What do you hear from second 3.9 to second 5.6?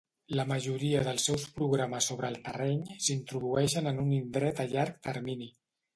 en un indret a llarg termini.